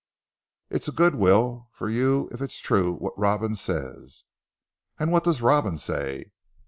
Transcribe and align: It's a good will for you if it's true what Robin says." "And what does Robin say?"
It's 0.71 0.87
a 0.87 0.91
good 0.91 1.13
will 1.13 1.67
for 1.73 1.87
you 1.87 2.27
if 2.31 2.41
it's 2.41 2.57
true 2.59 2.93
what 2.95 3.15
Robin 3.19 3.55
says." 3.55 4.23
"And 4.97 5.11
what 5.11 5.23
does 5.25 5.43
Robin 5.43 5.77
say?" 5.77 6.31